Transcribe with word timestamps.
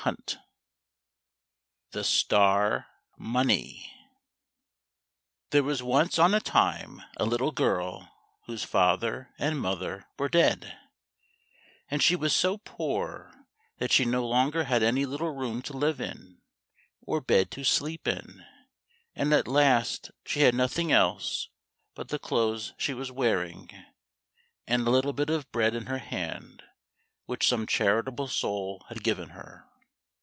153 0.03 0.41
The 1.91 2.03
Star 2.03 2.87
Money 3.19 3.93
There 5.51 5.61
was 5.61 5.83
once 5.83 6.17
on 6.17 6.33
a 6.33 6.39
time 6.39 7.03
a 7.17 7.23
little 7.23 7.51
girl 7.51 8.09
whose 8.47 8.63
father 8.63 9.29
and 9.37 9.59
mother 9.61 10.07
were 10.17 10.27
dead, 10.27 10.75
and 11.91 12.01
she 12.01 12.15
was 12.15 12.35
so 12.35 12.57
poor 12.57 13.45
that 13.77 13.91
she 13.91 14.03
no 14.03 14.25
longer 14.27 14.63
had 14.63 14.81
any 14.81 15.05
little 15.05 15.29
room 15.35 15.61
to 15.61 15.77
live 15.77 16.01
in, 16.01 16.41
or 17.05 17.21
bed 17.21 17.51
to 17.51 17.63
sleep 17.63 18.07
in, 18.07 18.43
and 19.13 19.31
at 19.35 19.47
last 19.47 20.09
she 20.25 20.39
had 20.39 20.55
nothing 20.55 20.91
else 20.91 21.47
but 21.93 22.07
the 22.09 22.17
clothes 22.17 22.73
she 22.79 22.95
was 22.95 23.11
wearing 23.11 23.69
and 24.65 24.87
a 24.87 24.91
little 24.91 25.13
bit 25.13 25.29
of 25.29 25.51
bread 25.51 25.75
in 25.75 25.85
her 25.85 25.99
hand 25.99 26.63
which 27.27 27.47
some 27.47 27.67
charitable 27.67 28.27
soul 28.27 28.83
had 28.89 29.03
given 29.03 29.29
her. 29.29 29.67